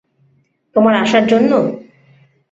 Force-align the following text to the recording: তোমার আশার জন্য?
তোমার 0.75 0.93
আশার 0.95 1.23
জন্য? 1.27 1.51